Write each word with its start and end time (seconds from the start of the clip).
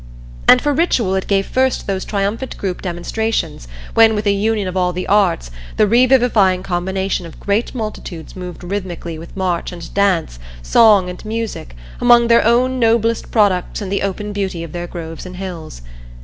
And 0.47 0.59
for 0.63 0.73
ritual 0.73 1.13
it 1.13 1.27
gave 1.27 1.45
first 1.45 1.85
those 1.85 2.05
triumphant 2.05 2.57
group 2.57 2.81
demonstrations, 2.81 3.67
when 3.93 4.15
with 4.15 4.25
a 4.25 4.31
union 4.31 4.67
of 4.67 4.75
all 4.75 4.93
the 4.93 5.05
arts, 5.05 5.51
the 5.77 5.85
revivifying 5.85 6.63
combination 6.63 7.27
of 7.27 7.39
great 7.39 7.75
multitudes 7.75 8.35
moved 8.35 8.63
rhythmically 8.63 9.19
with 9.19 9.37
march 9.37 9.71
and 9.71 9.93
dance, 9.93 10.39
song 10.63 11.07
and 11.07 11.23
music, 11.23 11.75
among 11.99 12.29
their 12.29 12.43
own 12.43 12.79
noblest 12.79 13.29
products 13.29 13.79
and 13.79 13.91
the 13.91 14.01
open 14.01 14.33
beauty 14.33 14.63
of 14.63 14.71
their 14.71 14.87
groves 14.87 15.23
and 15.23 15.35
hills. 15.35 15.83